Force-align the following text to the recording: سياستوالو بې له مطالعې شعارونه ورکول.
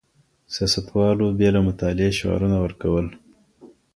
سياستوالو 0.53 1.25
بې 1.37 1.49
له 1.55 1.61
مطالعې 1.67 2.09
شعارونه 2.19 2.57
ورکول. 2.63 3.07